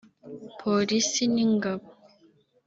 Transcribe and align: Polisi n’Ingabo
Polisi 0.59 1.23
n’Ingabo 1.33 1.87